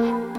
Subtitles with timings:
[0.00, 0.32] Welcome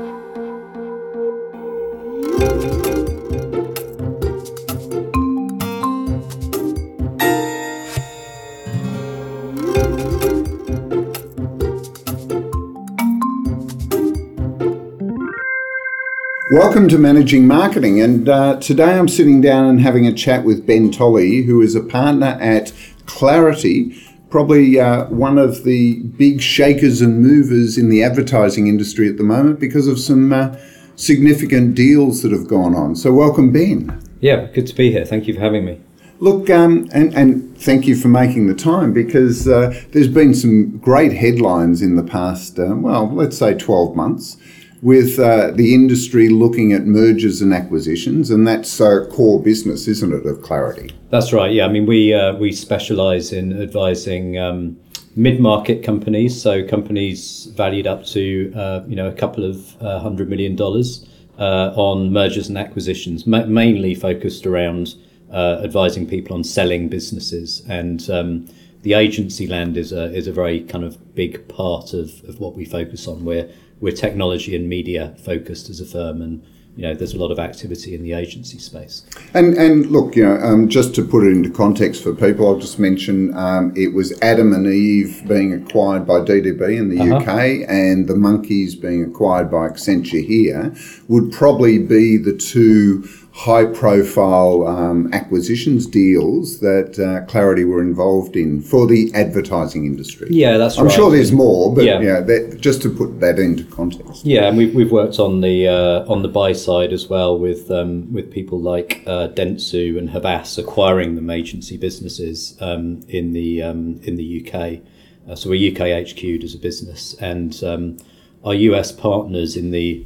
[16.90, 20.90] to Managing Marketing, and uh, today I'm sitting down and having a chat with Ben
[20.90, 22.74] Tolley, who is a partner at
[23.06, 23.96] Clarity,
[24.32, 29.24] probably uh, one of the big shakers and movers in the advertising industry at the
[29.24, 30.56] moment because of some uh,
[30.96, 32.96] significant deals that have gone on.
[32.96, 34.02] So, welcome, Ben.
[34.22, 35.06] Yeah, good to be here.
[35.06, 35.82] Thank you for having me.
[36.20, 40.78] Look, um, and, and thank you for making the time because uh, there's been some
[40.78, 44.38] great headlines in the past, uh, well, let's say 12 months
[44.82, 50.12] with uh, the industry looking at mergers and acquisitions, and that's a core business, isn't
[50.12, 50.92] it, of Clarity?
[51.10, 51.52] That's right.
[51.52, 54.78] Yeah, I mean we uh, we specialise in advising um,
[55.16, 60.30] mid-market companies, so companies valued up to uh, you know a couple of uh, hundred
[60.30, 64.96] million dollars uh, on mergers and acquisitions, ma- mainly focused around
[65.32, 68.10] uh, advising people on selling businesses and.
[68.10, 68.48] Um,
[68.84, 72.56] the agency land is a is a very kind of big part of, of what
[72.56, 73.24] we focus on.
[73.24, 73.48] We're
[73.82, 76.44] we're technology and media focused as a firm, and
[76.76, 79.06] you know there's a lot of activity in the agency space.
[79.34, 82.60] And and look, you know, um, just to put it into context for people, I'll
[82.60, 87.18] just mention um, it was Adam and Eve being acquired by DDB in the uh-huh.
[87.18, 90.74] UK, and the Monkeys being acquired by Accenture here
[91.08, 98.36] would probably be the two high profile um, acquisitions deals that uh, Clarity were involved
[98.36, 100.28] in for the advertising industry.
[100.30, 100.84] Yeah, that's right.
[100.84, 104.26] I'm sure there's more, but yeah, yeah that, just to put that into context.
[104.26, 107.72] Yeah, and we've, we've worked on the uh, on the buy side as well with
[107.72, 113.64] um, with people like uh, Dentsu and Havas acquiring them agency businesses um, in the
[113.64, 114.82] um, in the UK.
[115.30, 117.98] Uh, so we're UK HQ'd as a business, and um,
[118.44, 120.06] our US partners in the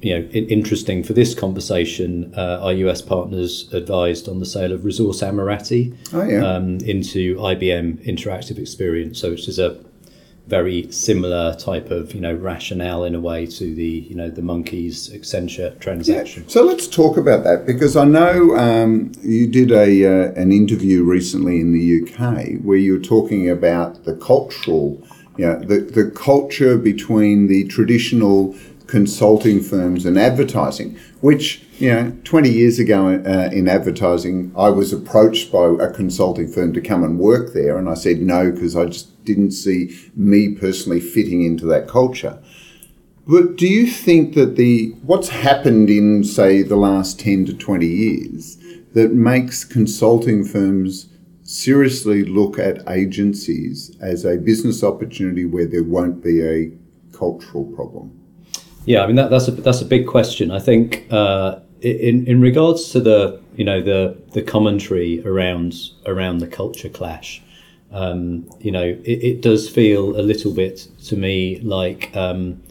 [0.00, 4.84] you know, interesting for this conversation, uh, our US partners advised on the sale of
[4.84, 6.44] Resource Ammirati oh, yeah.
[6.44, 9.76] um, into IBM Interactive Experience, so which is a
[10.48, 14.40] very similar type of you know rationale in a way to the you know the
[14.40, 16.44] monkeys Accenture transaction.
[16.44, 16.48] Yeah.
[16.48, 21.04] So let's talk about that because I know um, you did a uh, an interview
[21.04, 25.02] recently in the UK where you were talking about the cultural,
[25.36, 28.56] you know, the the culture between the traditional
[28.88, 34.92] consulting firms and advertising, which, you know, 20 years ago uh, in advertising, I was
[34.92, 37.78] approached by a consulting firm to come and work there.
[37.78, 42.42] And I said no because I just didn't see me personally fitting into that culture.
[43.26, 47.86] But do you think that the what's happened in, say, the last 10 to 20
[47.86, 48.56] years
[48.94, 51.08] that makes consulting firms
[51.42, 56.72] seriously look at agencies as a business opportunity where there won't be a
[57.12, 58.17] cultural problem?
[58.88, 60.50] Yeah, I mean that, that's a that's a big question.
[60.50, 65.74] I think uh, in in regards to the you know the the commentary around
[66.06, 67.42] around the culture clash,
[67.92, 72.62] um, you know it, it, does feel a little bit to me like um,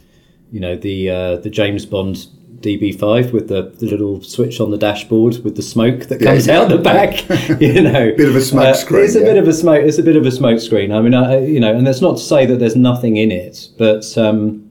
[0.52, 2.16] you know the uh, the James Bond
[2.62, 6.60] DB5 with the, the little switch on the dashboard with the smoke that comes yeah.
[6.60, 7.30] out the back.
[7.62, 9.06] you know, bit of a smoke uh, screen.
[9.06, 9.84] It's a bit of a smoke.
[9.84, 10.92] It's a bit of a smoke screen.
[10.92, 13.70] I mean, I, you know, and that's not to say that there's nothing in it,
[13.78, 14.67] but um,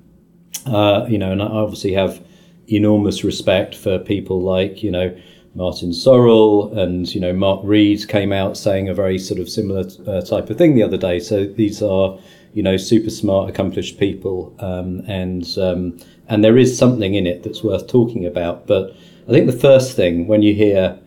[0.67, 2.23] uh, you know, and I obviously have
[2.69, 5.17] enormous respect for people like, you know,
[5.55, 9.85] Martin Sorrell and, you know, Mark Read came out saying a very sort of similar
[10.07, 11.19] uh, type of thing the other day.
[11.19, 12.19] So these are,
[12.53, 14.55] you know, super smart, accomplished people.
[14.59, 18.67] Um, and, um, and there is something in it that's worth talking about.
[18.67, 18.95] But
[19.27, 20.99] I think the first thing when you hear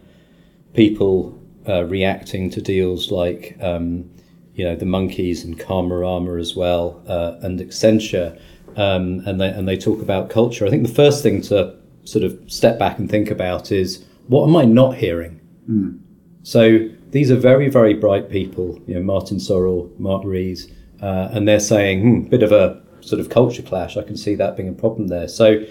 [0.73, 4.09] people uh, reacting to deals like, um,
[4.55, 8.39] you know, the monkeys and Karmarama as well, uh, and Accenture,
[8.79, 10.66] um, and they and they talk about culture.
[10.66, 11.75] I think the first thing to
[12.06, 15.41] sort of step back and think about is what am I not hearing?
[15.69, 16.00] Mm.
[16.44, 18.79] So these are very very bright people.
[18.88, 20.59] You know, Martin Sorrell, Mark Read,
[21.01, 23.98] uh, and they're saying hmm, bit of a sort of culture clash.
[23.98, 25.27] I can see that being a problem there.
[25.27, 25.65] So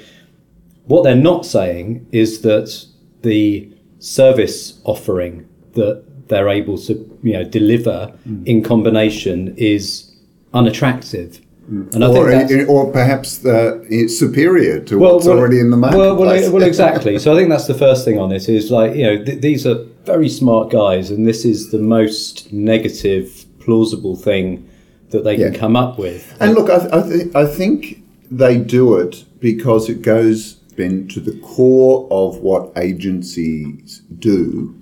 [0.85, 2.87] what they're not saying is that
[3.23, 6.93] the service offering that they're able to
[7.23, 8.47] you know deliver mm.
[8.47, 10.15] in combination is
[10.53, 12.17] unattractive Mm.
[12.17, 15.99] or, I think or perhaps it's superior to well, what's well, already in the market.
[15.99, 17.19] Well, well, exactly.
[17.19, 19.67] so I think that's the first thing on it is like you know th- these
[19.67, 24.67] are very smart guys, and this is the most negative, plausible thing
[25.11, 25.51] that they yeah.
[25.51, 26.35] can come up with.
[26.41, 31.21] And look, I, I, th- I think they do it because it goes Ben to
[31.21, 34.75] the core of what agencies do,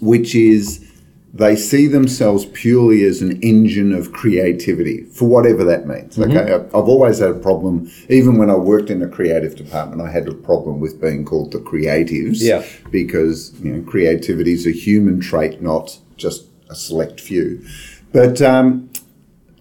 [0.00, 0.89] which is
[1.32, 6.16] they see themselves purely as an engine of creativity for whatever that means.
[6.16, 6.36] Mm-hmm.
[6.36, 10.10] Okay, I've always had a problem, even when I worked in a creative department, I
[10.10, 12.38] had a problem with being called the creatives.
[12.40, 12.64] Yeah.
[12.90, 17.64] Because you know, creativity is a human trait, not just a select few.
[18.12, 18.90] But um,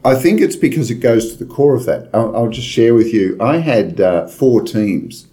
[0.04, 2.10] I think it's because it goes to the core of that.
[2.14, 3.38] I'll, I'll just share with you.
[3.40, 5.28] I had uh, four teams,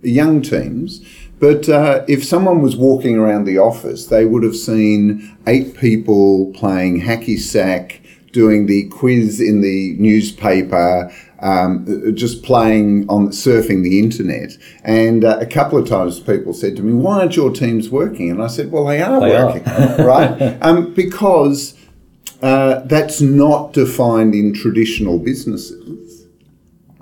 [0.00, 1.04] young teams,
[1.42, 6.52] but uh, if someone was walking around the office, they would have seen eight people
[6.54, 8.00] playing hacky sack,
[8.30, 11.12] doing the quiz in the newspaper.
[11.40, 14.52] Um, just playing on surfing the internet,
[14.84, 18.30] and uh, a couple of times people said to me, "Why aren't your teams working?"
[18.30, 19.46] And I said, "Well, they are They are.
[19.46, 20.58] working, right?
[20.62, 21.74] Um, because
[22.42, 26.01] uh, that's not defined in traditional businesses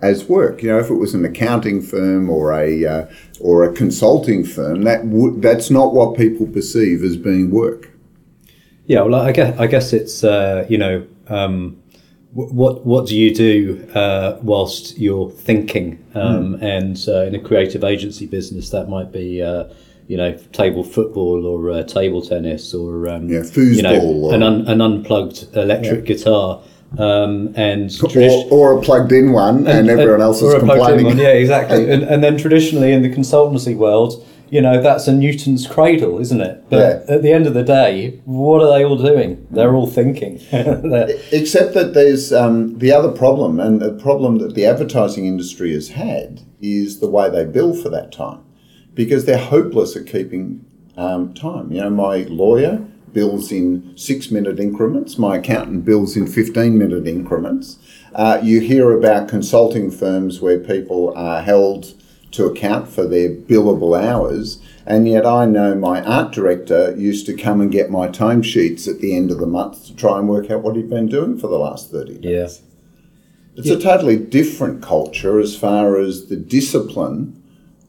[0.03, 0.63] as work.
[0.63, 3.07] You know, if it was an accounting firm or a uh,
[3.41, 7.91] or a consulting firm, that would that's not what people perceive as being work.
[8.87, 11.81] Yeah, well, I guess I guess it's uh, you know um,
[12.33, 15.99] what what do you do uh, whilst you're thinking?
[16.15, 19.65] Um, And uh, in a creative agency business, that might be uh,
[20.09, 24.35] you know table football or uh, table tennis or um, Yeah, you know foosball or-
[24.35, 26.61] an, un- an unplugged electric guitar.
[26.99, 31.07] Um, and Or, tradi- or a plugged in one, and, everyone else is complaining.
[31.07, 31.91] one, Yeah, exactly.
[31.93, 36.41] and, and then traditionally in the consultancy world, you know, that's a Newton's cradle, isn't
[36.41, 36.65] it?
[36.69, 37.15] But Yeah.
[37.15, 39.47] at the end of the day, what are they all doing?
[39.53, 40.41] They're all thinking.
[40.51, 45.73] They're- Except that there's um, the other problem, and the problem that the advertising industry
[45.73, 48.41] has had is the way they bill for that time,
[48.95, 50.65] because they're hopeless at keeping
[50.97, 51.71] um, time.
[51.71, 57.07] You know, my lawyer bills in six minute increments, my accountant bills in 15 minute
[57.07, 57.79] increments.
[58.15, 61.95] Uh, you hear about consulting firms where people are held
[62.33, 64.63] to account for their billable hours.
[64.87, 69.01] And yet, I know my art director used to come and get my timesheets at
[69.01, 71.49] the end of the month to try and work out what he'd been doing for
[71.49, 72.25] the last 30 days.
[72.25, 72.67] yeah.
[73.57, 77.43] It's a totally different culture as far as the discipline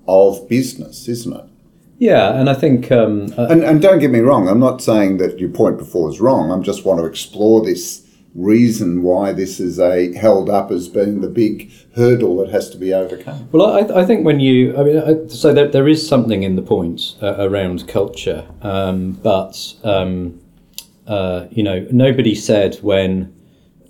[0.08, 1.46] of business, isn't it?
[2.02, 5.18] Yeah, and I think um, uh, And, and don't get me wrong, I'm not saying
[5.18, 6.52] that your point before is wrong.
[6.52, 8.02] I just want to explore this
[8.34, 12.78] reason why this is a held up as being the big hurdle that has to
[12.80, 13.48] be overcome.
[13.52, 16.56] Well, I, I think when you, I mean, I, so there, there is something in
[16.56, 20.42] the point uh, around culture, um, but um,
[21.06, 23.32] uh, you know, nobody said when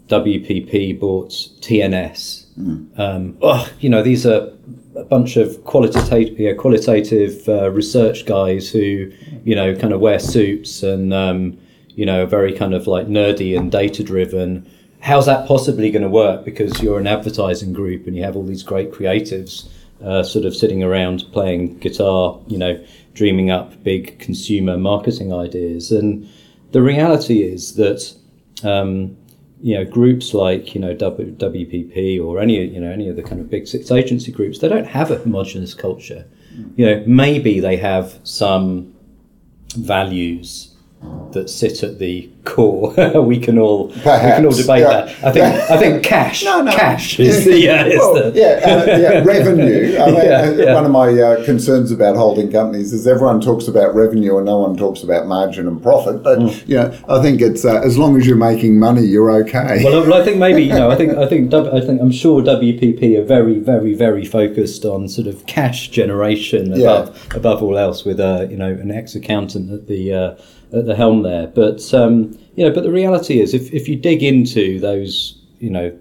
[0.07, 1.29] WPP bought
[1.61, 2.57] TNS,
[2.99, 4.51] um, oh, you know, these are
[4.95, 9.11] a bunch of qualitative, qualitative uh, research guys who,
[9.43, 11.57] you know, kind of wear suits and, um,
[11.89, 14.69] you know, very kind of like nerdy and data driven.
[14.99, 16.45] How's that possibly going to work?
[16.45, 19.69] Because you're an advertising group and you have all these great creatives
[20.03, 22.83] uh, sort of sitting around playing guitar, you know,
[23.13, 25.91] dreaming up big consumer marketing ideas.
[25.91, 26.29] And
[26.71, 28.13] the reality is that
[28.63, 29.17] um,
[29.61, 33.23] you know groups like you know w, WPP or any you know any of the
[33.23, 36.25] kind of big six agency groups, they don't have a homogenous culture.
[36.75, 38.93] You know, maybe they have some
[39.75, 40.70] values
[41.33, 42.93] that sit at the core.
[43.21, 45.05] we can all we can all debate yeah.
[45.05, 45.23] that.
[45.23, 46.71] I think I think cash No, no.
[46.71, 49.97] cash is the yeah, is Well, the yeah, uh, yeah, revenue.
[49.99, 50.73] I mean, Yeah, uh, yeah.
[50.73, 54.59] One of my uh, concerns about holding companies is everyone talks about revenue and no
[54.59, 56.23] one talks about margin and profit.
[56.23, 59.83] But you know, I think it's uh, as long as you're making money, you're okay.
[59.83, 60.91] Well, I think maybe you know.
[60.91, 65.07] I think I think I think I'm sure WPP are very, very, very focused on
[65.07, 69.71] sort of cash generation above above all else, with a you know an ex accountant
[69.71, 70.35] at the uh,
[70.73, 71.47] at the helm there.
[71.47, 75.69] But um, you know, but the reality is, if if you dig into those, you
[75.69, 75.97] know,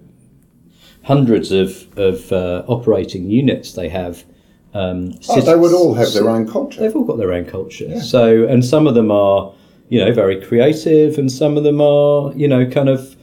[1.04, 4.24] hundreds of of uh, operating units they have.
[4.72, 6.80] Um, oh, sit- they would all have their own culture.
[6.80, 8.00] They've all got their own culture.
[8.00, 9.52] So, and some of them are,
[9.88, 13.16] you know, very creative, and some of them are, you know, kind of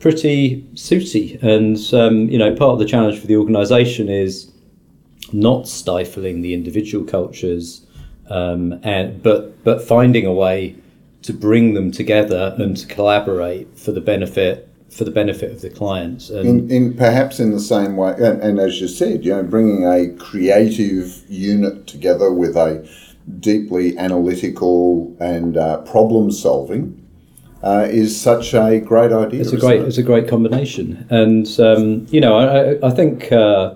[0.00, 1.40] pretty suity.
[1.42, 4.50] And um, you know, part of the challenge for the organisation is
[5.32, 7.86] not stifling the individual cultures,
[8.30, 10.74] um, and but but finding a way
[11.22, 15.68] to bring them together and to collaborate for the benefit for the benefit of the
[15.68, 16.30] clients.
[16.30, 19.42] And In, in perhaps in the same way, and, and as you said, you know,
[19.42, 22.88] bringing a creative unit together with a
[23.38, 27.04] deeply analytical and uh, problem solving
[27.62, 29.42] uh, is such a great idea.
[29.42, 29.88] It's a great, it?
[29.88, 33.74] it's a great combination, and um, you know, I, I- I think uh,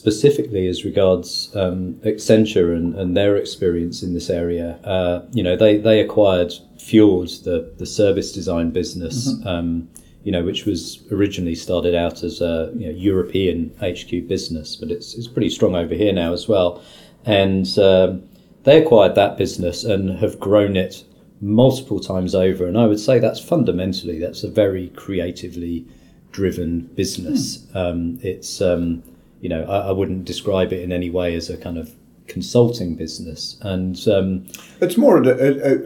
[0.00, 5.56] specifically as regards um, Accenture and, and their experience in this area, uh, you know,
[5.56, 9.90] they they acquired Fjord, the the service design business, um,
[10.24, 14.90] you know, which was originally started out as a you know, European HQ business, but
[14.90, 16.82] it's it's pretty strong over here now as well,
[17.26, 18.22] and um,
[18.64, 21.04] they acquired that business and have grown it
[21.42, 22.66] multiple times over.
[22.66, 25.86] And I would say that's fundamentally that's a very creatively
[26.32, 27.66] driven business.
[27.74, 29.02] Um, it's um,
[29.40, 31.94] you know I, I, wouldn't describe it in any way as a kind of
[32.26, 34.46] consulting business, and um,
[34.80, 35.18] it's more.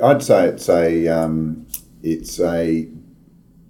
[0.04, 1.66] I'd say it's a um,
[2.02, 2.88] it's a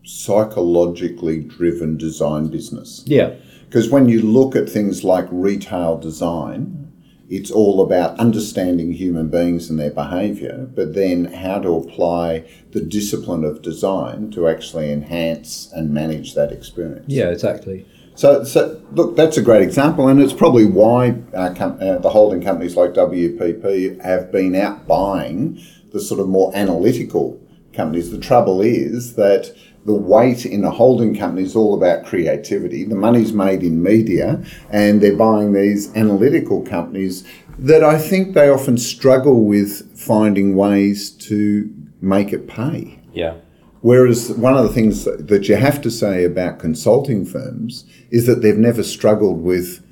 [0.04, 3.02] psychologically driven design business.
[3.06, 3.34] Yeah,
[3.66, 6.84] because when you look at things like retail design
[7.28, 12.80] it's all about understanding human beings and their behaviour, but then how to apply the
[12.80, 17.06] discipline of design to actually enhance and manage that experience.
[17.08, 17.86] Yeah, exactly.
[18.14, 22.10] So, so look, that's a great example, and it's probably why uh, com- uh, the
[22.10, 25.60] holding companies like WPP have been out buying
[25.92, 27.40] the sort of more analytical
[27.72, 28.10] companies.
[28.10, 29.52] The trouble is that
[29.84, 32.84] the weight in a holding company is all about creativity.
[32.84, 37.26] The money's made in media, and they're buying these analytical companies
[37.58, 43.00] that I think they often struggle with finding ways to make it pay.
[43.12, 43.36] Yeah.
[43.84, 48.40] Whereas one of the things that you have to say about consulting firms is that
[48.40, 49.84] they've never struggled with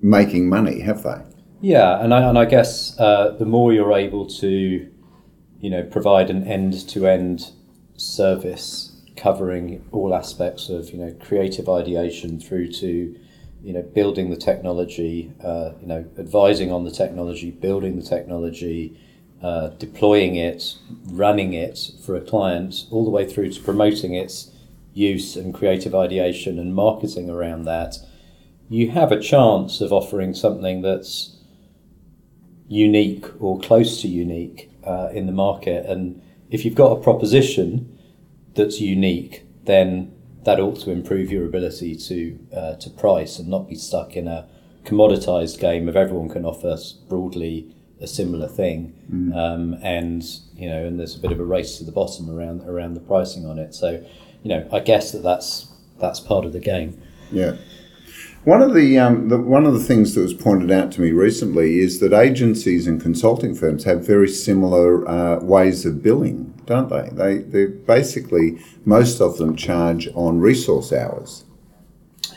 [0.00, 1.20] making money, have they?
[1.60, 4.88] Yeah, and I, and I guess uh, the more you're able to,
[5.58, 7.50] you know, provide an end-to-end
[7.96, 13.18] service covering all aspects of you know creative ideation through to
[13.64, 18.96] you know building the technology, uh, you know advising on the technology, building the technology,
[19.44, 20.74] uh, deploying it,
[21.04, 24.50] running it for a client, all the way through to promoting its
[24.94, 27.96] use and creative ideation and marketing around that.
[28.70, 31.36] You have a chance of offering something that's
[32.68, 37.98] unique or close to unique uh, in the market, and if you've got a proposition
[38.54, 40.10] that's unique, then
[40.44, 44.26] that ought to improve your ability to uh, to price and not be stuck in
[44.26, 44.48] a
[44.84, 46.78] commoditized game of everyone can offer
[47.10, 47.74] broadly
[48.04, 49.34] a similar thing, mm.
[49.36, 50.22] um, and
[50.54, 53.00] you know, and there's a bit of a race to the bottom around around the
[53.00, 53.74] pricing on it.
[53.74, 54.04] So,
[54.42, 57.00] you know, I guess that that's that's part of the game.
[57.32, 57.56] Yeah.
[58.44, 61.12] One of the, um, the, one of the things that was pointed out to me
[61.12, 66.90] recently is that agencies and consulting firms have very similar uh, ways of billing, don't
[66.90, 67.08] they?
[67.10, 71.44] They they basically most of them charge on resource hours.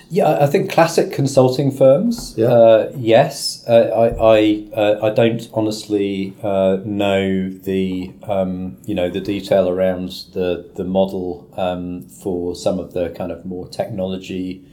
[0.10, 2.34] Yeah, I think classic consulting firms.
[2.38, 2.48] Yeah.
[2.48, 9.10] Uh, yes, uh, I I, uh, I don't honestly uh, know the um, you know
[9.10, 14.66] the detail around the the model um, for some of the kind of more technology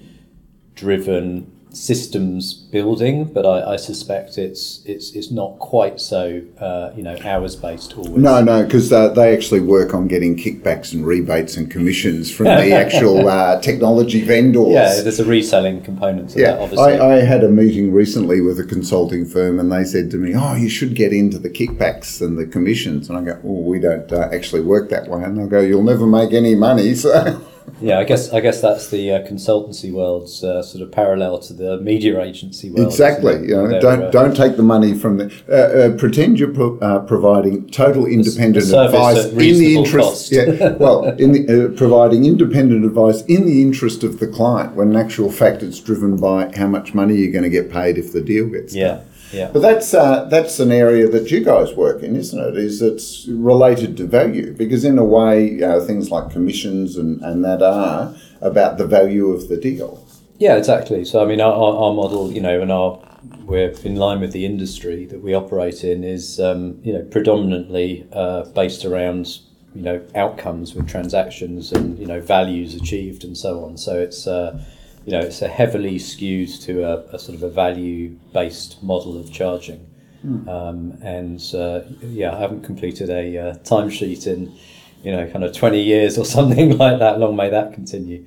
[0.75, 7.03] driven systems building, but I, I, suspect it's it's it's not quite so uh, you
[7.03, 8.17] know hours based always.
[8.17, 12.47] No, no, because uh, they actually work on getting kickbacks and rebates and commissions from
[12.47, 14.73] the actual uh, technology vendors.
[14.73, 16.61] Yeah, there's a reselling component to yeah, that.
[16.61, 20.17] Obviously, I, I, had a meeting recently with a consulting firm, and they said to
[20.17, 23.61] me, "Oh, you should get into the kickbacks and the commissions." And I go, "Oh,
[23.61, 26.95] we don't uh, actually work that way." And they'll go, "You'll never make any money."
[26.95, 27.41] So
[27.85, 31.53] yeah, I guess I guess that's the uh, consultancy world's uh, sort of parallel to
[31.53, 32.87] the media agency world.
[32.87, 33.35] Exactly.
[33.49, 35.53] You know, don't uh, don't take the money from the uh,
[35.93, 40.33] uh, pretend you're pro- uh, providing total independent advice in the interest.
[40.33, 44.97] yeah, well, in the, providing independent advice in the interest of the client, when in
[44.97, 48.23] actual fact it's driven by how much money you're going to get paid if the
[48.23, 48.89] deal gets yeah.
[48.89, 49.07] done.
[49.35, 49.51] Yeah.
[49.53, 52.57] But that's uh, that's an area that you guys work in, isn't it?
[52.57, 57.63] Is it's related to value because in a way, things like commissions and, and that
[57.63, 60.07] are about the value of the deal.
[60.39, 61.05] Yeah, exactly.
[61.05, 63.01] So I mean, our, our model, you know, and our
[63.45, 68.07] we're in line with the industry that we operate in is um, you know predominantly
[68.13, 69.39] uh, based around
[69.75, 73.77] you know outcomes with transactions and you know values achieved and so on.
[73.77, 74.63] So it's uh,
[75.05, 79.31] you know, it's a heavily skewed to a, a sort of a value-based model of
[79.33, 79.87] charging.
[80.25, 80.49] Mm.
[80.49, 84.57] Um, and uh, yeah, I haven't completed a uh, timesheet in,
[85.03, 87.19] you know, kind of 20 years or something like that.
[87.19, 88.25] Long may that continue.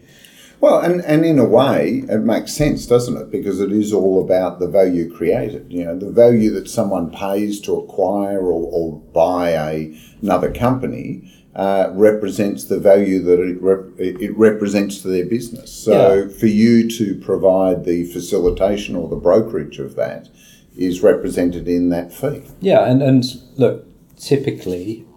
[0.59, 3.31] Well, and, and in a way, it makes sense, doesn't it?
[3.31, 5.71] Because it is all about the value created.
[5.71, 11.31] You know, the value that someone pays to acquire or, or buy a, another company
[11.57, 15.73] uh, represents the value that it, rep- it represents to their business.
[15.73, 16.37] So yeah.
[16.39, 20.29] for you to provide the facilitation or the brokerage of that
[20.77, 22.43] is represented in that fee.
[22.61, 23.87] Yeah, and, and look,
[24.17, 25.07] typically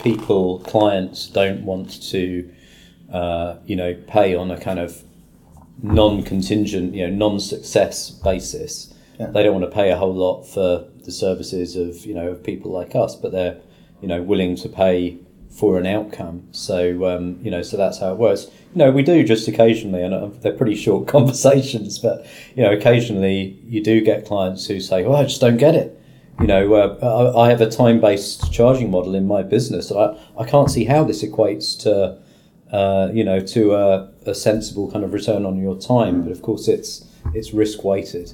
[0.00, 2.48] people, clients don't want to,
[3.12, 5.02] uh, you know, pay on a kind of
[5.82, 8.94] non-contingent, you know, non-success basis.
[9.18, 9.32] Yeah.
[9.32, 12.44] They don't want to pay a whole lot for the services of, you know, of
[12.44, 13.60] people like us, but they're,
[14.00, 15.18] you know, willing to pay
[15.58, 16.46] for an outcome.
[16.52, 18.46] So um, you know, so that's how it works.
[18.74, 22.72] You know, we do just occasionally, and uh, they're pretty short conversations, but you know,
[22.72, 25.98] occasionally you do get clients who say, "Well, I just don't get it."
[26.40, 29.90] you know, uh, I, I have a time based charging model in my business.
[29.90, 32.18] I, I can't see how this equates to,
[32.74, 36.22] uh, you know, to a, a, sensible kind of return on your time.
[36.22, 38.32] But of course, it's it's risk weighted.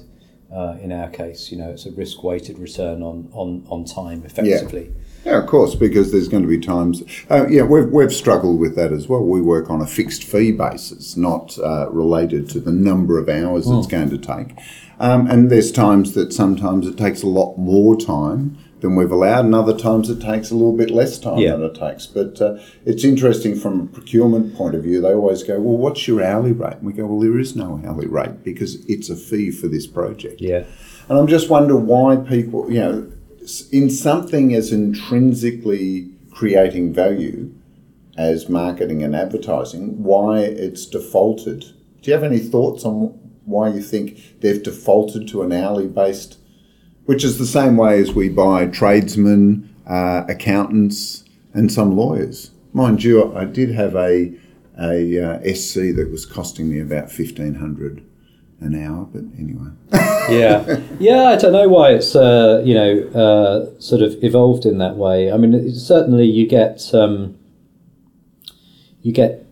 [0.55, 4.23] Uh, in our case, you know, it's a risk weighted return on, on, on time
[4.23, 4.85] effectively.
[4.85, 5.01] Yeah.
[5.25, 7.01] Yeah, of course, because there's going to be times.
[7.31, 9.23] Uh, yeah, we've, we've struggled with that as well.
[9.23, 13.65] We work on a fixed fee basis, not uh, related to the number of hours
[13.67, 13.79] oh.
[13.79, 14.55] it's going to take.
[14.99, 19.45] Um, and there's times that sometimes it takes a lot more time than we've allowed,
[19.45, 21.51] and other times it takes a little bit less time yeah.
[21.51, 22.05] than it takes.
[22.05, 25.01] But uh, it's interesting from a procurement point of view.
[25.01, 27.81] They always go, "Well, what's your hourly rate?" And we go, "Well, there is no
[27.85, 30.63] hourly rate because it's a fee for this project." Yeah.
[31.09, 33.11] And I'm just wondering why people, you know,
[33.71, 37.51] in something as intrinsically creating value
[38.17, 41.61] as marketing and advertising, why it's defaulted.
[42.01, 46.37] Do you have any thoughts on why you think they've defaulted to an hourly based,
[47.05, 52.51] which is the same way as we buy tradesmen, uh, accountants, and some lawyers?
[52.73, 54.33] Mind you, I did have a
[54.77, 58.03] a uh, SC that was costing me about fifteen hundred
[58.59, 59.69] an hour, but anyway.
[60.29, 61.23] yeah, yeah.
[61.25, 65.31] I don't know why it's uh, you know uh, sort of evolved in that way.
[65.31, 67.37] I mean, certainly you get um,
[69.01, 69.45] you get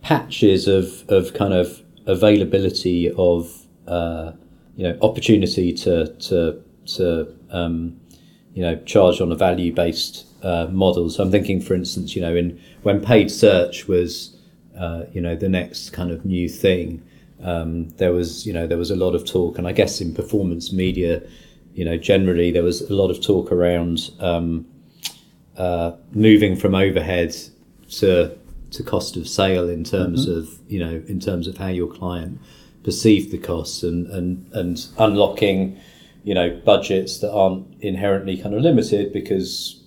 [0.00, 4.32] patches of of kind of availability of uh,
[4.76, 8.00] you know opportunity to to to um,
[8.54, 11.10] you know charge on a value based uh, model.
[11.10, 14.36] So I'm thinking, for instance, you know, in when paid search was
[14.78, 17.02] uh, you know the next kind of new thing
[17.42, 20.14] um, there was you know there was a lot of talk, and I guess in
[20.14, 21.22] performance media,
[21.74, 24.66] you know generally there was a lot of talk around um,
[25.56, 27.36] uh, moving from overhead
[27.90, 28.36] to
[28.70, 30.38] to cost of sale in terms mm-hmm.
[30.38, 32.40] of you know in terms of how your client
[32.82, 35.78] perceived the costs and and and unlocking
[36.26, 39.80] you know budgets that aren't inherently kind of limited because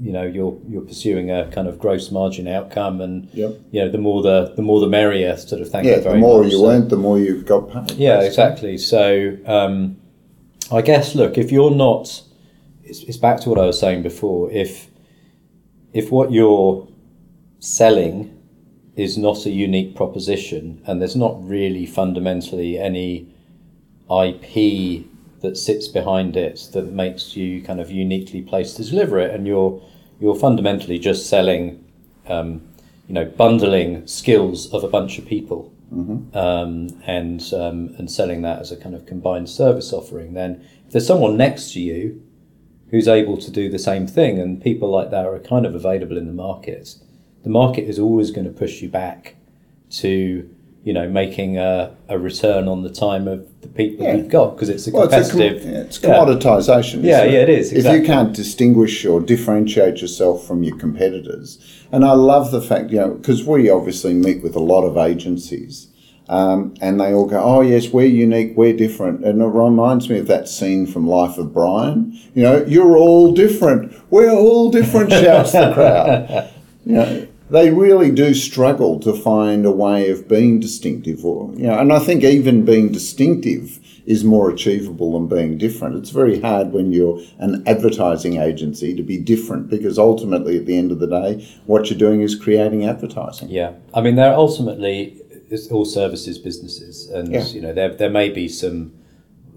[0.00, 3.58] you know you're you're pursuing a kind of gross margin outcome, and yep.
[3.72, 5.36] you know the more the the more the merrier.
[5.36, 6.52] Sort of thing yeah, the more much.
[6.52, 7.98] you earned, the more you've got paid.
[7.98, 8.78] Yeah, exactly.
[8.78, 9.96] So um,
[10.70, 12.22] I guess look, if you're not,
[12.84, 14.52] it's, it's back to what I was saying before.
[14.52, 14.88] If
[15.92, 16.86] if what you're
[17.58, 18.38] selling
[18.94, 23.34] is not a unique proposition, and there's not really fundamentally any
[24.08, 25.06] IP
[25.42, 29.46] that sits behind it that makes you kind of uniquely placed to deliver it, and
[29.46, 29.82] you're
[30.20, 31.84] you're fundamentally just selling,
[32.28, 32.62] um,
[33.08, 36.36] you know, bundling skills of a bunch of people, mm-hmm.
[36.36, 40.34] um, and um, and selling that as a kind of combined service offering.
[40.34, 42.22] Then, if there's someone next to you
[42.90, 46.16] who's able to do the same thing, and people like that are kind of available
[46.16, 46.94] in the market,
[47.42, 49.34] the market is always going to push you back
[49.90, 50.48] to
[50.84, 54.16] you know, making a, a return on the time of the people yeah.
[54.16, 55.64] you've got because it's a well, competitive.
[55.64, 57.04] It's, a com- yeah, it's commoditization.
[57.04, 57.72] Yeah, yeah, it is.
[57.72, 58.00] Exactly.
[58.00, 61.58] If you can't distinguish or differentiate yourself from your competitors,
[61.92, 64.96] and I love the fact, you know, because we obviously meet with a lot of
[64.96, 65.88] agencies.
[66.28, 70.18] Um, and they all go, oh yes, we're unique, we're different, and it reminds me
[70.18, 72.18] of that scene from Life of Brian.
[72.34, 76.48] You know, you're all different, we're all different, shouts the crowd.
[76.84, 81.66] You know, they really do struggle to find a way of being distinctive or you
[81.66, 85.94] know and I think even being distinctive is more achievable than being different.
[85.94, 90.76] It's very hard when you're an advertising agency to be different because ultimately at the
[90.76, 93.48] end of the day what you're doing is creating advertising.
[93.48, 93.74] Yeah.
[93.94, 97.44] I mean they're ultimately it's all services businesses and yeah.
[97.44, 98.94] you know there there may be some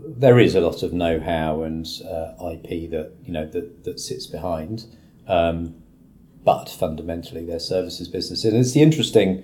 [0.05, 4.27] there is a lot of know-how and uh, IP that you know that that sits
[4.27, 4.85] behind
[5.27, 5.75] um,
[6.45, 8.45] but fundamentally they're services business.
[8.45, 9.43] And it's the interesting,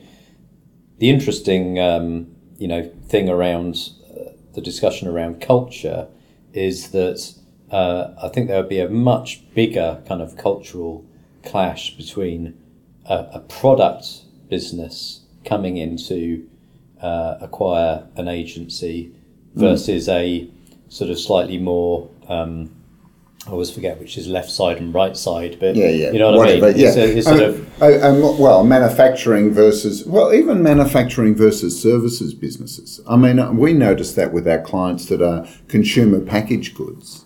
[0.99, 6.07] the interesting, um, you know, thing around uh, the discussion around culture
[6.53, 7.33] is that
[7.71, 11.05] uh, I think there would be a much bigger kind of cultural
[11.43, 12.57] clash between
[13.05, 16.47] a, a product business coming in to
[17.01, 19.11] uh, acquire an agency
[19.53, 19.59] hmm.
[19.59, 20.13] versus mm.
[20.13, 20.49] a
[20.89, 22.69] sort of slightly more um,
[23.47, 26.29] I always forget which is left side and right side, but yeah, yeah, you know
[26.31, 26.79] what Whatever, I mean.
[26.79, 32.35] Yeah, it's, a, it's sort of um, well, manufacturing versus well, even manufacturing versus services
[32.35, 33.01] businesses.
[33.07, 37.25] I mean, uh, we notice that with our clients that are consumer packaged goods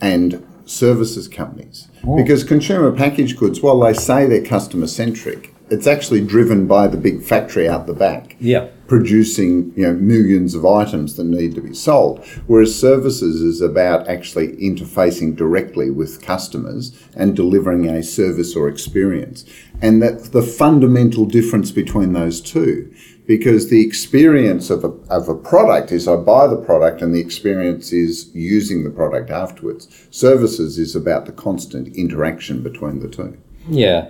[0.00, 2.16] and services companies, oh.
[2.16, 6.96] because consumer packaged goods, while they say they're customer centric, it's actually driven by the
[6.96, 8.34] big factory out the back.
[8.40, 8.68] Yeah.
[8.88, 14.08] Producing you know millions of items that need to be sold, whereas services is about
[14.08, 19.44] actually interfacing directly with customers and delivering a service or experience,
[19.82, 22.90] and that the fundamental difference between those two
[23.28, 27.20] because the experience of a, of a product is I buy the product and the
[27.20, 29.86] experience is using the product afterwards.
[30.10, 33.36] Services is about the constant interaction between the two.
[33.68, 34.08] Yeah,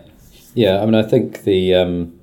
[0.54, 0.80] yeah.
[0.80, 2.17] I mean, I think the um,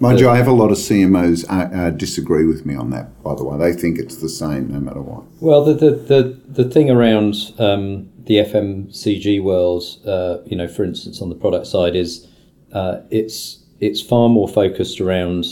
[0.00, 3.22] Mind you, I have a lot of CMOs uh, uh, disagree with me on that.
[3.22, 5.24] By the way, they think it's the same no matter what.
[5.40, 10.84] Well, the the the, the thing around um, the FMCG world, uh, you know, for
[10.84, 12.26] instance, on the product side, is
[12.72, 15.44] uh, it's it's far more focused around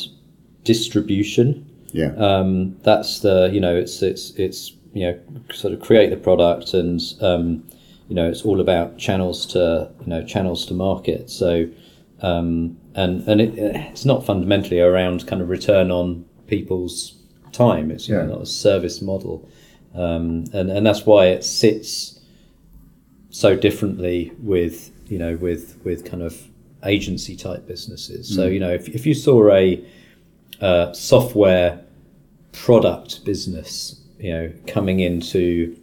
[0.65, 1.69] distribution.
[1.93, 2.15] Yeah.
[2.17, 5.21] Um, that's the you know it's it's it's you know
[5.53, 7.67] sort of create the product and um,
[8.09, 11.31] you know it's all about channels to you know channels to market.
[11.31, 11.69] So
[12.23, 17.17] um, and and it, it's not fundamentally around kind of return on people's
[17.53, 17.91] time.
[17.91, 18.23] It's you Yeah.
[18.23, 19.49] know not a service model,
[19.95, 22.21] um, and and that's why it sits
[23.31, 26.49] so differently with you know with with kind of
[26.85, 28.35] agency type businesses.
[28.35, 29.83] So you know if if you saw a
[30.61, 31.81] uh, software
[32.53, 35.77] product business, you know, coming into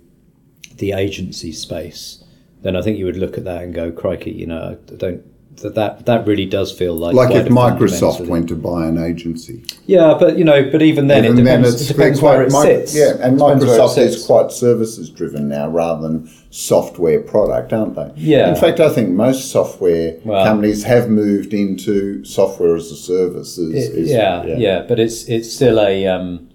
[0.76, 2.24] the agency space,
[2.62, 5.24] then I think you would look at that and go, "Crikey!" You know, I don't
[5.62, 9.64] that that, that really does feel like Like if Microsoft went to buy an agency.
[9.86, 12.52] Yeah, but you know, but even then, Even it then depends, it depends where it
[12.52, 12.96] sits.
[12.96, 17.74] Yeah, and Depends where it Microsoft is quite services driven now rather than software product,
[17.74, 18.12] aren't they?
[18.16, 18.50] Yeah.
[18.50, 23.58] In fact, I think most software Well- companies have moved into software as a service.
[23.58, 26.50] Is, It- is- yeah, yeah, but it's it's still a um,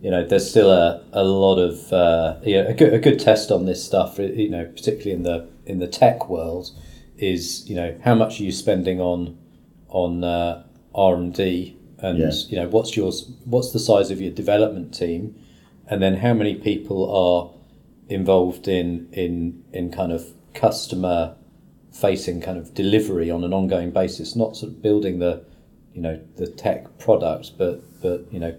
[0.00, 3.50] you know there's still a, a lot of uh, yeah, a good a good test
[3.50, 4.18] on this stuff.
[4.18, 6.70] You know, particularly in the in the tech world,
[7.18, 9.36] is you know how much are you spending on
[9.88, 12.30] on uh, R and D, and Yeah.
[12.48, 15.34] you know what's yours what's the size of your development team,
[15.88, 17.50] and then how many people are
[18.08, 21.34] involved in in in kind of customer
[21.92, 25.42] facing kind of delivery on an ongoing basis, not sort of building the
[25.94, 28.54] you know the tech product, but but you know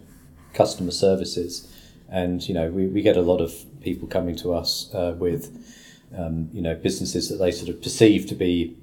[0.54, 1.67] customer services,
[2.10, 5.56] and you know we, we get a lot of people coming to us uh, with
[6.17, 8.78] um, you know businesses that they sort of perceive to be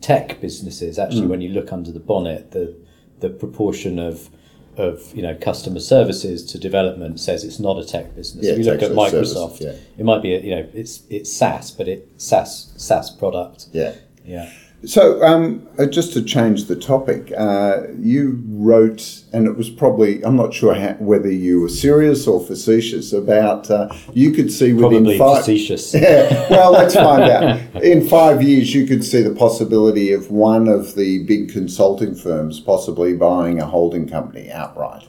[0.00, 0.98] tech businesses.
[0.98, 2.76] Actually, when you look under the bonnet, the
[3.20, 4.30] the proportion of
[4.76, 8.46] of you know customer services to development says it's not a tech business.
[8.46, 9.72] Yeah, if you look at a service, Microsoft, yeah.
[9.98, 13.66] it might be a, you know it's it's SaaS, but it SaaS SaaS product.
[13.72, 13.94] yeah.
[14.24, 14.52] Yeah.
[14.86, 20.24] So, um, uh, just to change the topic, uh, you wrote, and it was probably,
[20.24, 24.72] I'm not sure how, whether you were serious or facetious about, uh, you could see
[24.72, 25.38] within Probably five.
[25.38, 25.94] facetious.
[25.98, 27.82] Yeah, well, let's find out.
[27.82, 32.60] In five years, you could see the possibility of one of the big consulting firms
[32.60, 35.08] possibly buying a holding company outright.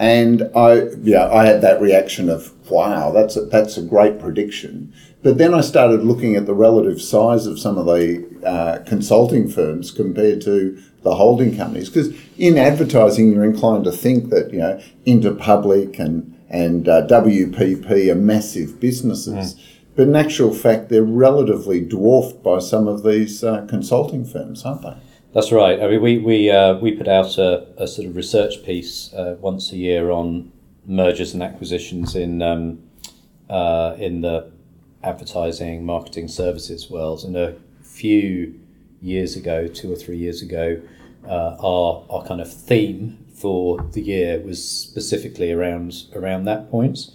[0.00, 4.94] And I, yeah, I had that reaction of, wow, that's a, that's a great prediction.
[5.22, 9.46] But then I started looking at the relative size of some of the uh, consulting
[9.46, 11.90] firms compared to the holding companies.
[11.90, 18.10] Because in advertising, you're inclined to think that, you know, Interpublic and, and uh, WPP
[18.10, 19.54] are massive businesses.
[19.96, 24.80] But in actual fact, they're relatively dwarfed by some of these uh, consulting firms, aren't
[24.80, 24.96] they?
[25.32, 25.80] That's right.
[25.80, 29.36] I mean, we we uh, we put out a, a sort of research piece uh,
[29.40, 30.50] once a year on
[30.86, 32.82] mergers and acquisitions in um,
[33.48, 34.50] uh, in the
[35.04, 37.22] advertising marketing services world.
[37.22, 38.58] And a few
[39.00, 40.82] years ago, two or three years ago,
[41.28, 47.08] uh, our our kind of theme for the year was specifically around around that point.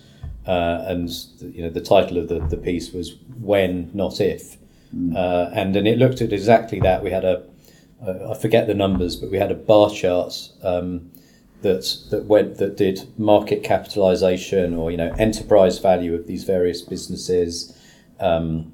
[0.48, 4.58] Uh, and the, you know the title of the, the piece was when not if
[5.14, 7.44] uh, and and it looked at exactly that we had a
[8.06, 11.12] uh, I forget the numbers, but we had a bar chart um,
[11.62, 16.82] that that went that did market capitalization or you know enterprise value of these various
[16.82, 17.78] businesses,
[18.20, 18.72] um,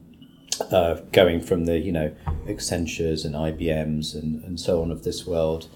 [0.71, 2.13] uh, going from the you know
[2.47, 5.67] Accentures and IBMs and, and so on of this world,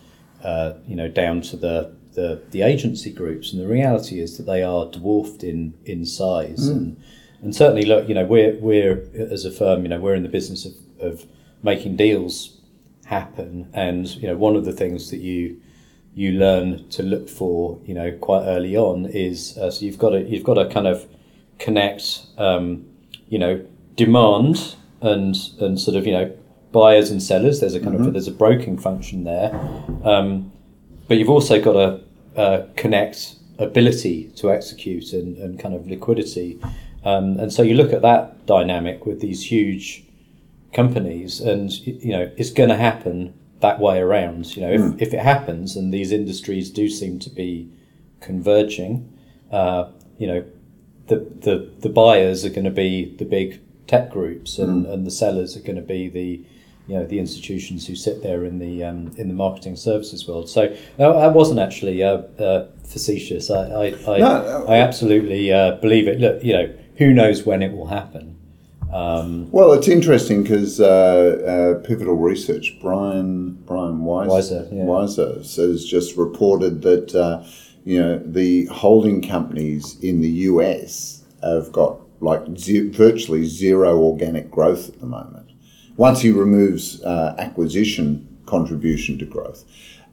[0.43, 4.43] uh, you know down to the, the the agency groups, and the reality is that
[4.43, 7.01] they are dwarfed in in size and.
[7.41, 10.29] And certainly, look, you know, we're we're as a firm, you know, we're in the
[10.29, 11.25] business of, of
[11.61, 12.54] making deals
[13.05, 13.69] happen.
[13.73, 15.61] And you know one of the things that you
[16.13, 20.11] you learn to look for you know quite early on is uh, so you've got
[20.11, 21.05] to you've got to kind of
[21.59, 22.85] connect um,
[23.29, 23.65] you know
[23.95, 26.35] demand and and sort of you know
[26.71, 27.59] buyers and sellers.
[27.61, 29.53] There's a kind of there's a broking function there.
[30.03, 30.51] Um,
[31.07, 36.59] but you've also got to uh, connect ability to execute and, and kind of liquidity.
[37.05, 40.03] Um, and so you look at that dynamic with these huge
[40.75, 45.13] companies and you know it's going to happen that way around you know if, if
[45.13, 47.71] it happens and these industries do seem to be
[48.19, 49.09] converging
[49.53, 50.43] uh, you know
[51.07, 55.11] the, the the buyers are going to be the big tech groups and, and the
[55.11, 56.43] sellers are going to be the
[56.87, 60.47] you know the institutions who sit there in the um, in the marketing services world.
[60.49, 63.49] So no, I wasn't actually uh, uh, facetious.
[63.49, 66.19] I I, I, No, I absolutely uh, believe it.
[66.19, 68.34] Look, you know, who knows when it will happen.
[68.95, 70.85] Um, Well, it's interesting because uh,
[71.77, 74.83] uh, Pivotal Research, Brian Brian Wieser, Wieser, yeah.
[74.83, 77.43] Wieser has just reported that uh,
[77.83, 84.49] you know the holding companies in the US have got like ze- virtually zero organic
[84.49, 85.51] growth at the moment.
[85.97, 89.65] Once he removes uh, acquisition contribution to growth.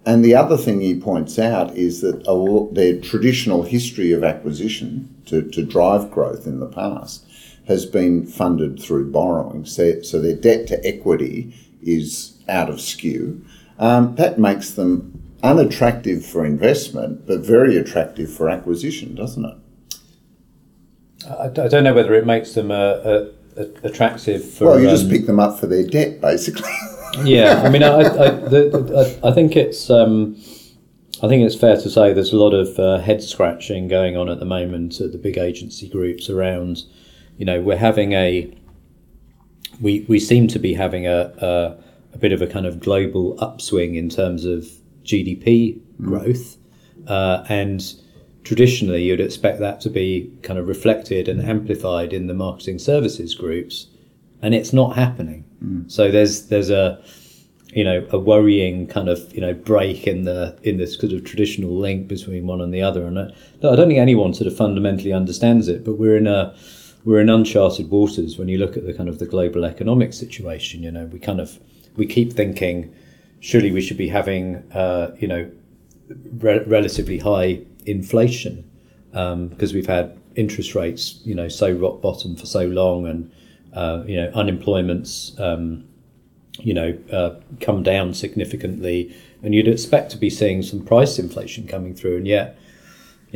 [0.04, 5.14] And the other thing he points out is that a their traditional history of acquisition
[5.26, 7.24] to, to drive growth in the past
[7.72, 9.64] has been funded through borrowing.
[9.64, 13.44] So, so their debt to equity is out of skew.
[13.78, 19.56] Um, that makes them unattractive for investment, but very attractive for acquisition, doesn't it?
[21.28, 23.26] I, I don't know whether it makes them uh, uh,
[23.82, 24.66] attractive for.
[24.66, 26.70] Well, you just um, pick them up for their debt, basically.
[27.24, 30.37] yeah, I mean, I, I, the, I, I think it's um,
[31.22, 34.28] I think it's fair to say there's a lot of uh, head scratching going on
[34.28, 36.82] at the moment at the big agency groups around.
[37.42, 38.57] You know, we're having a
[39.81, 41.76] we we seem to be having a a,
[42.14, 44.64] a bit of a kind of global upswing in terms of
[45.02, 46.57] GDP growth,
[47.09, 47.83] uh, and
[48.44, 53.35] traditionally you'd expect that to be kind of reflected and amplified in the marketing services
[53.35, 53.88] groups,
[54.40, 55.42] and it's not happening.
[55.90, 57.02] So there's there's a
[57.74, 61.24] you know a worrying kind of you know break in the in this sort of
[61.24, 63.24] traditional link between one and the other, and I,
[63.64, 65.85] I don't think anyone sort of fundamentally understands it.
[65.85, 66.55] But we're in a
[67.04, 70.82] we're in uncharted waters when you look at the kind of the global economic situation.
[70.82, 71.58] You know, we kind of
[71.96, 72.94] we keep thinking
[73.42, 75.50] surely we should be having uh, you know
[76.38, 78.68] re- relatively high inflation
[79.10, 83.30] because we've had interest rates you know so rock bottom for so long and
[83.74, 85.84] uh, you know unemployment's um,
[86.60, 91.66] you know uh, come down significantly and you'd expect to be seeing some price inflation
[91.66, 92.56] coming through and yet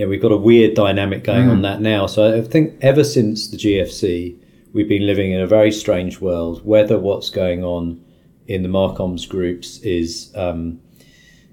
[0.05, 3.49] know, we've got a weird dynamic going on that now so I think ever since
[3.49, 4.37] the GFC
[4.73, 8.03] we've been living in a very strange world whether what's going on
[8.47, 10.81] in the Marcoms groups is um,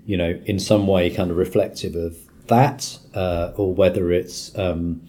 [0.06, 5.02] you know, in some way kind of reflective of that, uh, or whether it's, um,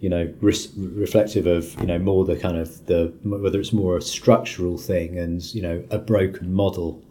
[0.00, 3.96] you know, res- reflective of, you know, more the kind of the, whether it's more
[3.96, 7.02] a structural thing and, you know, a broken model.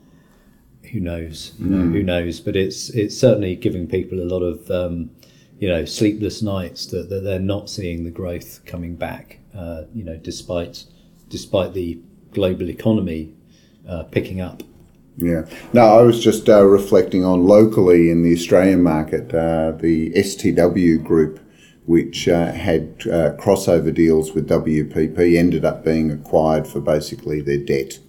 [0.91, 1.53] Who knows?
[1.57, 2.41] You know, who knows?
[2.41, 5.09] But it's it's certainly giving people a lot of, um,
[5.62, 9.38] you know, sleepless nights that, that they're not seeing the growth coming back.
[9.56, 10.86] Uh, you know, despite
[11.30, 12.00] despite the
[12.32, 13.34] global economy
[13.88, 14.63] uh, picking up.
[15.17, 15.45] Yeah.
[15.71, 21.04] No, I was just uh, reflecting on locally in the Australian market, uh, the STW
[21.04, 21.39] group,
[21.86, 27.60] which uh, had uh, crossover deals with WPP, ended up being acquired for basically their
[27.60, 28.00] debt.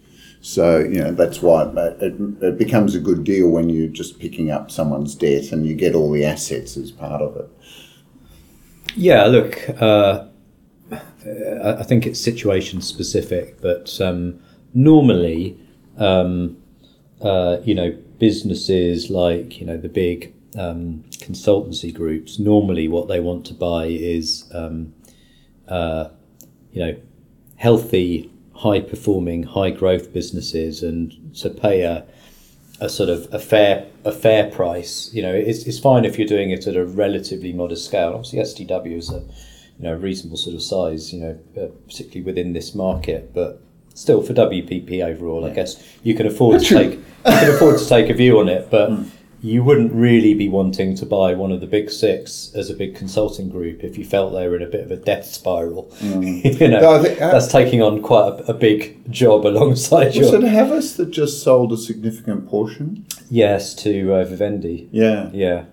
[0.42, 1.62] So, you know, that's why
[2.00, 5.74] it, it becomes a good deal when you're just picking up someone's debt and you
[5.74, 7.48] get all the assets as part of it.
[8.96, 10.26] Yeah, look, uh,
[11.64, 14.40] I think it's situation specific, but um,
[14.74, 15.58] normally,
[15.96, 16.60] um,
[17.20, 23.20] uh, you know, businesses like you know the big um, consultancy groups, normally what they
[23.20, 24.92] want to buy is um,
[25.68, 26.08] uh,
[26.72, 26.96] you know
[27.56, 28.30] healthy,
[28.62, 32.04] high performing, high growth businesses, and to pay a
[32.80, 35.10] a sort of a fair a fair price.
[35.12, 38.12] You know, it's, it's fine if you're doing it at a relatively modest scale.
[38.14, 39.20] Obviously, STW is a
[39.78, 41.12] you know reasonable sort of size.
[41.12, 43.60] You know, uh, particularly within this market, but
[43.94, 47.88] still for WPP overall, I guess you can afford to take you can afford to
[47.88, 48.90] take a view on it, but.
[49.44, 52.94] You wouldn't really be wanting to buy one of the big six as a big
[52.94, 55.92] consulting group if you felt they were in a bit of a death spiral.
[56.00, 60.16] you know, No, think- uh, that's taking on quite a, a big job alongside Was
[60.16, 63.04] your it Havas that just sold a significant portion?
[63.30, 64.88] Yes, to uh, Vivendi.
[64.92, 65.28] Yeah.
[65.32, 65.64] Yeah.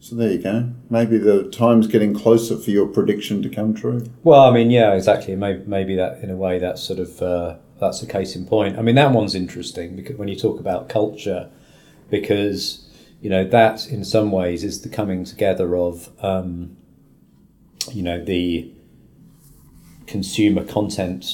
[0.00, 0.72] So there you go.
[0.90, 4.04] Maybe the time's getting closer for your prediction to come true.
[4.24, 5.36] Well, I mean, yeah, exactly.
[5.36, 8.78] Maybe, maybe that in a way that's sort of uh, that's a case in point.
[8.78, 11.50] I mean, that one's interesting because when you talk about culture,
[12.10, 12.85] because
[13.26, 16.76] you know that in some ways is the coming together of um,
[17.90, 18.70] you know the
[20.06, 21.24] consumer content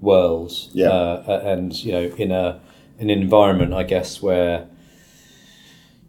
[0.00, 0.88] world, Yeah.
[0.88, 2.60] uh, and you know in a
[2.98, 4.66] an environment, I guess, where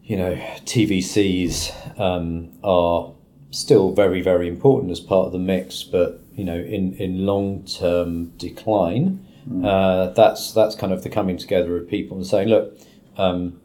[0.06, 3.12] you know TVCs um, are
[3.52, 7.66] still very very important as part of the mix, but you know in in long
[7.66, 9.20] term decline.
[9.66, 12.80] Uh, that's that's kind of the coming together of people and saying, look,
[13.18, 13.60] um,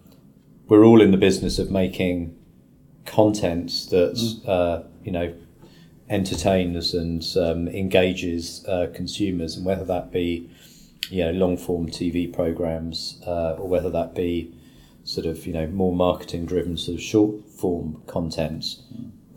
[0.69, 2.37] we're all in the business of making
[3.05, 5.35] content that uh, you know
[6.09, 10.49] entertains and um, engages uh, consumers, and whether that be
[11.11, 14.55] you know long form TV programs, uh, or whether that be
[15.05, 18.77] sort of you know more marketing driven sort of short form content.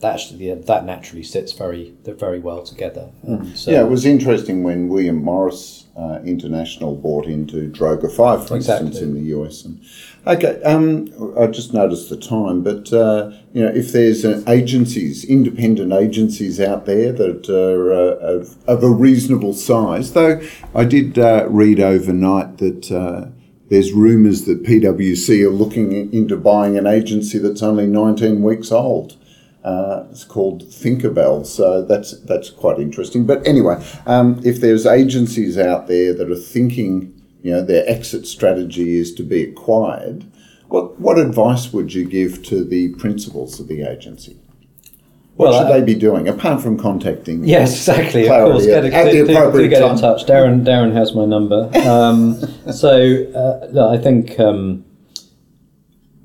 [0.02, 3.10] That actually that naturally sits very very well together.
[3.24, 3.70] And, Hmm.
[3.70, 8.88] yeah, it was interesting when William Morris uh, International bought into Droga5, for Exactly.
[8.88, 9.64] instance, in the US.
[9.66, 9.80] And
[10.26, 15.24] okay, um, I just noticed the time, but uh, you know, if there's uh, agencies,
[15.24, 20.42] independent agencies out there that are uh, of, of a reasonable size, though,
[20.74, 22.92] I did uh, read overnight that.
[22.92, 23.26] Uh,
[23.70, 29.16] there's rumours that PwC are looking into buying an agency that's only 19 weeks old.
[29.64, 33.26] Uh, it's called Thinkerbell, so that's that's quite interesting.
[33.28, 38.26] But anyway, um, if there's agencies out there that are thinking, you know, their exit
[38.26, 40.26] strategy is to be acquired,
[40.70, 44.38] what what advice would you give to the principals of the agency?
[45.36, 47.44] What Well, should I- they be doing apart from contacting?
[47.46, 48.28] Yes, exactly.
[48.28, 50.26] Of course, at- get, at the do, do, do get in touch.
[50.26, 51.70] Darren, Darren has my number.
[51.88, 52.36] Um,
[52.72, 52.92] so
[53.36, 54.86] uh, I think um,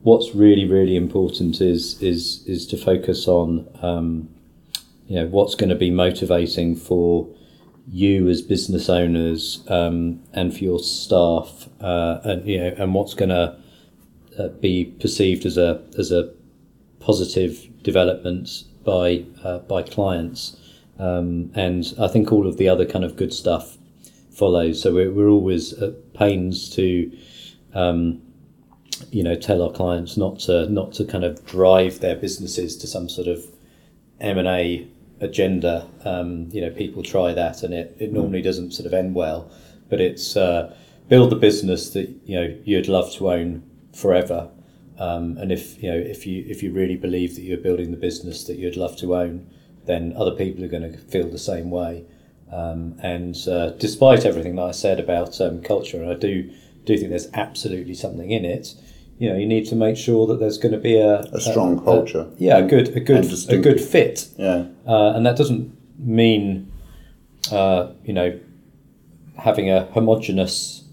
[0.07, 4.29] what's really, really important is is is to focus on um,
[5.09, 7.29] you know what's going to be motivating for
[7.89, 13.15] you as business owners um, and for your staff, uh, and you know, and what's
[13.15, 13.59] going to
[14.39, 16.33] uh, be perceived as a as a
[17.01, 20.57] positive development by uh, by clients,
[21.01, 23.77] um, and I think all of the other kind of good stuff
[24.31, 24.81] follows.
[24.83, 27.11] So we're, we're always at pains to,
[27.73, 28.21] um,
[29.11, 32.87] you know, tell our clients not to not to kind of drive their businesses to
[32.87, 33.45] some sort of
[34.21, 34.89] M and A
[35.21, 35.89] agenda.
[36.05, 39.51] Um, you know, people try that, and it, it normally doesn't sort of end well.
[39.89, 40.75] But it's uh,
[41.09, 43.63] build the business that you know you'd love to own
[43.95, 44.51] forever.
[44.99, 47.97] Um, and if you know if you if you really believe that you're building the
[47.97, 49.49] business that you'd love to own,
[49.85, 52.05] then other people are going to feel the same way.
[52.51, 56.51] Um, and uh, despite everything that I said about um, culture, and I do
[56.85, 58.75] do think there's absolutely something in it.
[59.19, 61.83] You know, you need to make sure that there's going to be a, A strong
[61.83, 62.27] culture.
[62.39, 64.29] yeah, a good a good a good fit.
[64.37, 64.67] Yeah.
[64.87, 66.71] Uh, and that doesn't mean,
[67.51, 68.39] uh, you know,
[69.39, 70.85] having a homogenous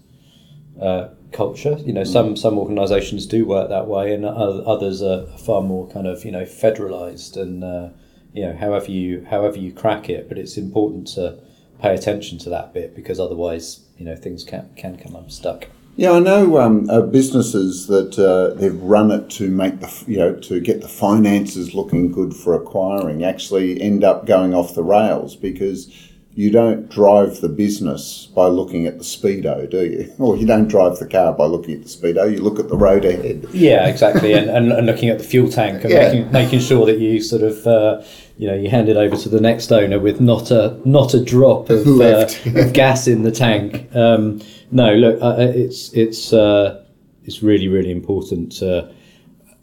[0.80, 1.76] uh, culture.
[1.84, 6.06] You know, some some organisations do work that way, and others are far more kind
[6.06, 7.88] of you know federalised and uh,
[8.32, 10.28] you know however you however you crack it.
[10.28, 11.38] But it's important to
[11.78, 15.66] pay attention to that bit because otherwise, you know, things can can come unstuck.
[15.96, 20.18] Yeah, I know um, uh, businesses that uh, they've run it to make the you
[20.18, 24.82] know to get the finances looking good for acquiring actually end up going off the
[24.82, 25.88] rails because
[26.36, 30.12] you don't drive the business by looking at the speedo, do you?
[30.18, 32.28] Or you don't drive the car by looking at the speedo.
[32.28, 33.46] You look at the road ahead.
[33.52, 36.08] Yeah, exactly, and, and, and looking at the fuel tank and Yeah.
[36.08, 38.02] making making sure that you sort of uh,
[38.36, 41.22] you know you hand it over to the next owner with not a not a
[41.24, 42.26] drop of, uh,
[42.56, 43.94] of gas in the tank.
[43.94, 44.40] Um,
[44.74, 46.84] no, look, uh, uh, it's it's uh,
[47.22, 48.92] it's really really important to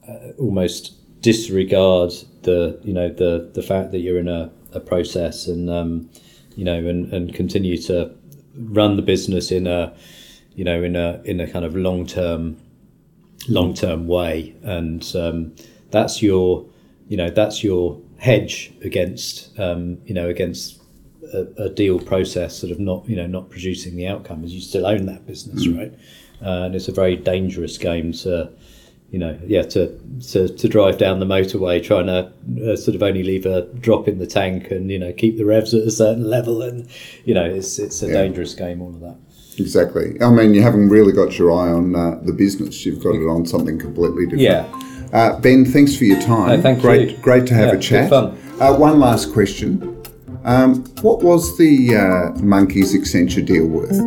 [0.08, 5.48] uh, almost disregard the you know the the fact that you're in a, a process
[5.48, 6.10] and um,
[6.56, 8.16] you know and, and continue to
[8.56, 9.94] run the business in a
[10.56, 12.58] you know in a in a kind of long term
[13.50, 15.54] long term way, and um,
[15.90, 16.66] that's your
[17.10, 20.81] you know that's your hedge against um, you know against
[21.34, 24.62] a, a deal process sort of not you know not producing the outcome as you
[24.62, 25.94] still own that business right
[26.44, 28.50] uh, and it's a very dangerous game to
[29.12, 29.88] you know yeah to
[30.32, 32.32] to, to drive down the motorway trying to
[32.72, 35.46] uh, sort of only leave a drop in the tank and you know keep the
[35.46, 36.88] revs at a certain level and
[37.26, 38.14] you know it's it's a Yeah.
[38.14, 39.18] dangerous game all of that
[39.60, 40.16] Exactly.
[40.22, 42.86] I mean, you haven't really got your eye on uh, the business.
[42.86, 44.42] You've got it on something completely different.
[44.42, 46.48] yeah Uh, ben, thanks for your time.
[46.56, 47.18] No, thank great, you.
[47.18, 48.10] Great to have Yeah, a chat.
[48.10, 48.38] fun.
[48.62, 50.01] Uh, one last question.
[50.44, 54.02] Um, what was the uh, Monkeys Accenture deal worth?